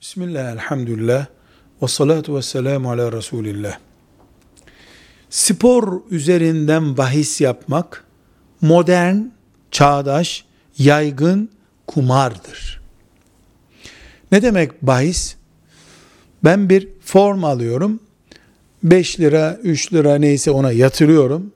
Bismillah, 0.00 0.52
elhamdülillah, 0.52 1.26
ve 1.82 1.88
salatu 1.88 2.36
ve 2.36 2.42
selamu 2.42 2.90
ala 2.90 3.12
Resulillah. 3.12 3.78
Spor 5.30 6.00
üzerinden 6.10 6.96
bahis 6.96 7.40
yapmak, 7.40 8.04
modern, 8.60 9.16
çağdaş, 9.70 10.44
yaygın 10.78 11.50
kumardır. 11.86 12.80
Ne 14.32 14.42
demek 14.42 14.82
bahis? 14.82 15.36
Ben 16.44 16.68
bir 16.68 16.88
form 17.00 17.44
alıyorum, 17.44 18.00
5 18.82 19.20
lira, 19.20 19.58
3 19.62 19.92
lira 19.92 20.14
neyse 20.14 20.50
ona 20.50 20.72
yatırıyorum. 20.72 21.52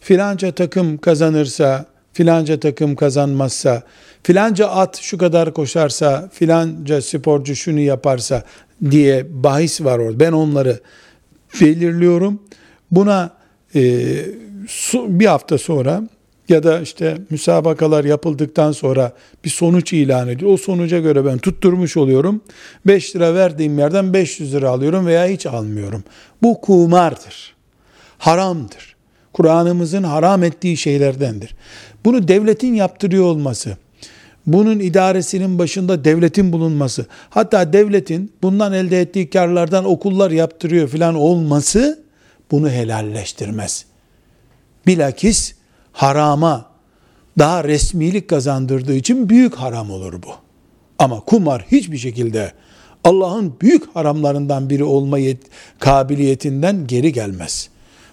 Filanca 0.00 0.52
takım 0.52 0.98
kazanırsa, 0.98 1.86
filanca 2.18 2.60
takım 2.60 2.96
kazanmazsa, 2.96 3.82
filanca 4.22 4.68
at 4.68 4.96
şu 5.00 5.18
kadar 5.18 5.54
koşarsa, 5.54 6.28
filanca 6.32 7.02
sporcu 7.02 7.56
şunu 7.56 7.80
yaparsa 7.80 8.44
diye 8.90 9.26
bahis 9.30 9.80
var 9.80 9.98
orada. 9.98 10.20
Ben 10.20 10.32
onları 10.32 10.80
belirliyorum. 11.60 12.42
Buna 12.90 13.30
e, 13.74 13.80
bir 14.94 15.26
hafta 15.26 15.58
sonra 15.58 16.02
ya 16.48 16.62
da 16.62 16.80
işte 16.80 17.18
müsabakalar 17.30 18.04
yapıldıktan 18.04 18.72
sonra 18.72 19.12
bir 19.44 19.50
sonuç 19.50 19.92
ilan 19.92 20.28
ediyor. 20.28 20.52
O 20.52 20.56
sonuca 20.56 20.98
göre 20.98 21.24
ben 21.24 21.38
tutturmuş 21.38 21.96
oluyorum. 21.96 22.40
5 22.86 23.16
lira 23.16 23.34
verdiğim 23.34 23.78
yerden 23.78 24.12
500 24.12 24.54
lira 24.54 24.70
alıyorum 24.70 25.06
veya 25.06 25.26
hiç 25.26 25.46
almıyorum. 25.46 26.04
Bu 26.42 26.60
kumardır. 26.60 27.54
Haramdır. 28.18 28.97
Kur'an'ımızın 29.38 30.02
haram 30.02 30.42
ettiği 30.42 30.76
şeylerdendir. 30.76 31.54
Bunu 32.04 32.28
devletin 32.28 32.74
yaptırıyor 32.74 33.24
olması, 33.24 33.76
bunun 34.46 34.80
idaresinin 34.80 35.58
başında 35.58 36.04
devletin 36.04 36.52
bulunması, 36.52 37.06
hatta 37.30 37.72
devletin 37.72 38.32
bundan 38.42 38.72
elde 38.72 39.00
ettiği 39.00 39.30
karlardan 39.30 39.84
okullar 39.84 40.30
yaptırıyor 40.30 40.88
filan 40.88 41.14
olması 41.14 42.02
bunu 42.50 42.70
helalleştirmez. 42.70 43.84
Bilakis 44.86 45.54
harama 45.92 46.66
daha 47.38 47.64
resmilik 47.64 48.28
kazandırdığı 48.28 48.94
için 48.94 49.28
büyük 49.28 49.54
haram 49.54 49.90
olur 49.90 50.12
bu. 50.12 50.30
Ama 50.98 51.20
kumar 51.20 51.66
hiçbir 51.70 51.98
şekilde 51.98 52.52
Allah'ın 53.04 53.54
büyük 53.60 53.96
haramlarından 53.96 54.70
biri 54.70 54.84
olma 54.84 55.18
kabiliyetinden 55.78 56.86
geri 56.86 57.12
gelmez. 57.12 57.68